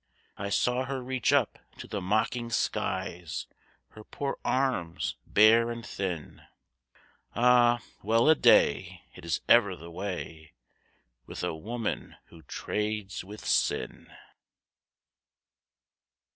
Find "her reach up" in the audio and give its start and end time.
0.85-1.59